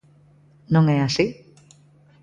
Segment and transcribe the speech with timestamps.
[0.73, 1.25] ¿Non é así?